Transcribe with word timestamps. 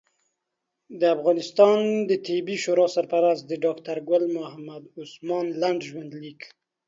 د 0.99 1.01
افغانستان 1.15 1.79
طبي 2.25 2.55
شورا 2.63 2.87
سرپرست 2.95 3.43
ډاکټر 3.65 3.97
ګل 4.09 4.23
محمد 4.37 4.83
عثمان 5.03 5.45
لنډ 5.61 5.79
ژوند 5.89 6.11
لیک 6.21 6.41